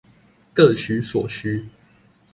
[0.51, 1.63] 各取所需